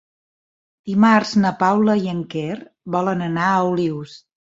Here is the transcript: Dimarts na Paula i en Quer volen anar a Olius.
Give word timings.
Dimarts 0.91 1.33
na 1.43 1.51
Paula 1.59 1.95
i 2.05 2.09
en 2.13 2.23
Quer 2.31 2.55
volen 2.97 3.21
anar 3.27 3.45
a 3.51 3.61
Olius. 3.75 4.17